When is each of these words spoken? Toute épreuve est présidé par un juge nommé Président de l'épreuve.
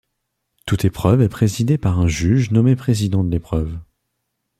Toute 0.65 0.83
épreuve 0.83 1.21
est 1.21 1.29
présidé 1.29 1.77
par 1.77 1.99
un 1.99 2.07
juge 2.07 2.49
nommé 2.49 2.75
Président 2.75 3.23
de 3.23 3.29
l'épreuve. 3.29 3.77